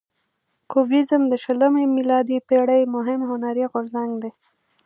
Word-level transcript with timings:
کوبیزم 0.71 1.21
د 1.29 1.33
شلمې 1.43 1.85
میلادي 1.95 2.37
پیړۍ 2.47 2.81
مهم 2.95 3.19
هنري 3.29 3.65
غورځنګ 3.71 4.11
دی. 4.21 4.31